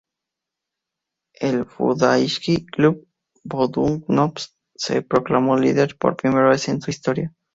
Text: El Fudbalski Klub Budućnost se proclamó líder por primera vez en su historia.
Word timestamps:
El 1.49 1.57
Fudbalski 1.73 2.55
Klub 2.77 2.97
Budućnost 3.53 4.57
se 4.85 4.97
proclamó 5.15 5.59
líder 5.67 5.95
por 5.99 6.17
primera 6.23 6.49
vez 6.49 6.67
en 6.73 6.81
su 6.87 6.95
historia. 6.97 7.31